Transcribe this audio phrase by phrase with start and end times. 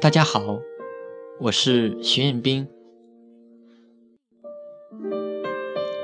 [0.00, 0.60] 大家好，
[1.40, 2.66] 我是徐彦斌。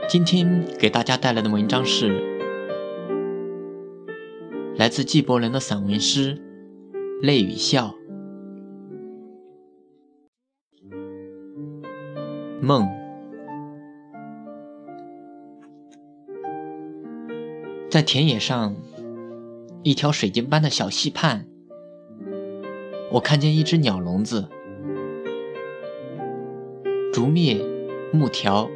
[0.07, 2.39] 今天给大家带来的文章是
[4.77, 6.35] 来自纪伯伦的散文诗
[7.27, 7.95] 《泪与笑》。
[12.61, 12.87] 梦，
[17.89, 18.75] 在田野上，
[19.85, 21.47] 一条水晶般的小溪畔。
[23.13, 24.49] 我看见一只鸟笼子，
[27.13, 27.65] 竹篾、
[28.13, 28.69] 木条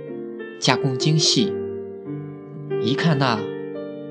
[0.60, 1.52] 加工精细，
[2.80, 3.41] 一看那，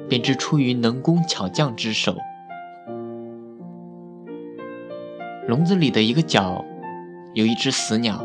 [0.09, 2.17] 便知出于能工巧匠之手。
[5.47, 6.65] 笼子里的一个角
[7.33, 8.21] 有一只死鸟，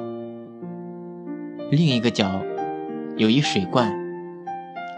[1.70, 2.42] 另一个角
[3.16, 3.97] 有一水罐，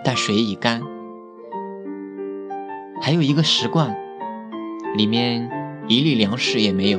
[0.03, 0.83] 但水已干，
[3.07, 3.97] 还有一个石罐，
[4.97, 5.49] 里面。
[5.87, 6.99] 一粒粮食也没有。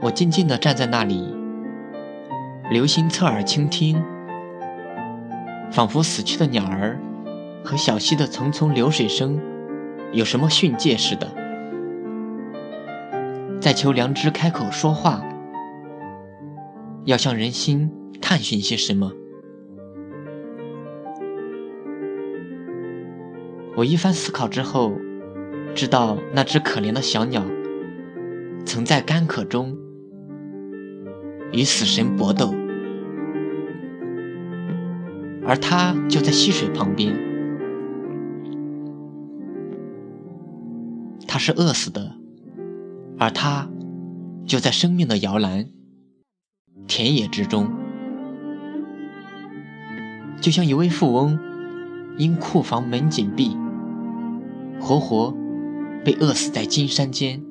[0.00, 1.36] 我静静地站在那里，
[2.70, 4.02] 留心侧耳倾听，
[5.70, 6.98] 仿佛死去的鸟儿
[7.62, 9.38] 和小溪的淙淙流水声
[10.12, 11.30] 有什么训诫似的，
[13.60, 15.22] 在求良知开口说话，
[17.04, 19.12] 要向人心探寻些什么。
[23.76, 24.96] 我一番思考之后，
[25.74, 27.44] 知道那只可怜的小鸟
[28.64, 29.76] 曾在干渴中
[31.52, 32.54] 与死神搏斗，
[35.46, 37.14] 而它就在溪水旁边。
[41.28, 42.16] 它是饿死的，
[43.18, 43.68] 而它
[44.46, 45.68] 就在生命的摇篮
[46.86, 47.70] 田野之中，
[50.40, 51.38] 就像一位富翁
[52.16, 53.54] 因库房门紧闭。
[54.80, 55.34] 活活
[56.04, 57.42] 被饿死在金山间。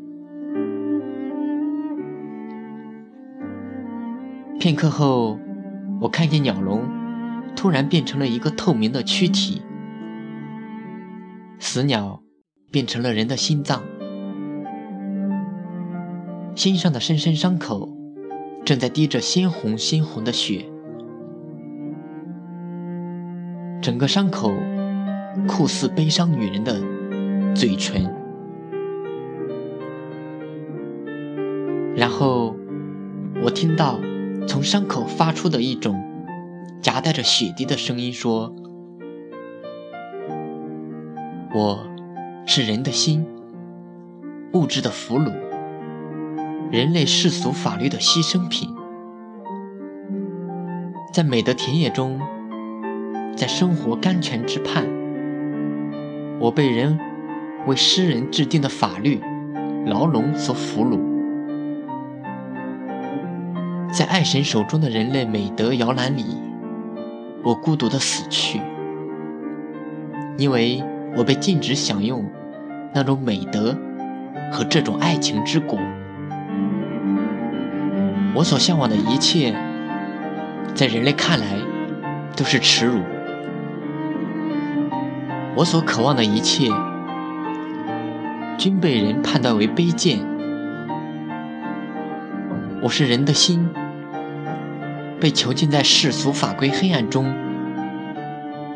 [4.59, 5.37] 片刻后，
[6.01, 6.81] 我看见鸟笼
[7.55, 9.61] 突然变成了一个透明的躯体，
[11.59, 12.23] 死鸟
[12.71, 13.83] 变成了人的心脏，
[16.55, 17.95] 心上的深深伤口
[18.63, 20.65] 正在滴着鲜红鲜红的血，
[23.81, 24.51] 整个伤口
[25.47, 26.94] 酷似悲伤女人的。
[27.55, 28.13] 嘴唇，
[31.95, 32.53] 然后
[33.41, 33.97] 我听到
[34.45, 35.95] 从伤口发出的一种
[36.81, 38.53] 夹带着血滴的声音，说
[41.55, 41.79] ：“我
[42.45, 43.25] 是人的心，
[44.51, 45.31] 物质的俘虏，
[46.69, 48.69] 人类世俗法律的牺牲品，
[51.13, 52.19] 在美的田野中，
[53.37, 54.85] 在生活甘泉之畔，
[56.41, 56.99] 我被人。”
[57.67, 59.19] 为诗人制定的法律
[59.87, 60.99] 牢笼所俘虏，
[63.91, 66.23] 在爱神手中的人类美德摇篮里，
[67.43, 68.61] 我孤独的死去，
[70.37, 70.83] 因为
[71.15, 72.23] 我被禁止享用
[72.93, 73.75] 那种美德
[74.51, 75.79] 和这种爱情之果。
[78.35, 79.55] 我所向往的一切，
[80.75, 81.57] 在人类看来
[82.35, 82.99] 都是耻辱；
[85.55, 86.69] 我所渴望的一切。
[88.57, 90.19] 均被人判断为卑贱。
[92.81, 93.69] 我是人的心，
[95.19, 97.33] 被囚禁在世俗法规黑暗中，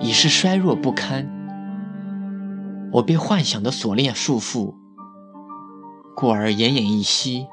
[0.01, 1.27] 已是衰弱不堪。
[2.91, 4.73] 我被幻想的锁链束缚，
[6.15, 7.47] 故而奄奄一息。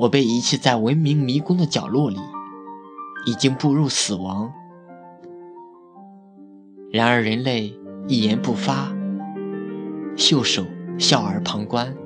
[0.00, 2.18] 我被遗弃在文明迷宫的角落里，
[3.26, 4.52] 已经步入死亡。
[6.90, 7.74] 然而人类
[8.06, 8.88] 一言不发，
[10.16, 10.64] 袖手。
[10.98, 11.96] 笑而旁观。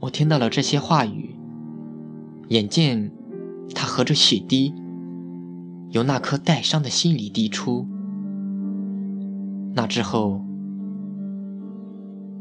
[0.00, 1.34] 我听到了这些话语，
[2.48, 3.10] 眼见
[3.74, 4.72] 他和着血滴
[5.90, 7.88] 由那颗带伤的心里滴出。
[9.74, 10.44] 那之后，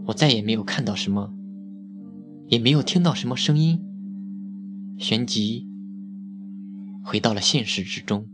[0.05, 1.33] 我再也没有看到什么，
[2.47, 3.81] 也没有听到什么声音，
[4.97, 5.67] 旋即
[7.01, 8.27] 回到了现实之中。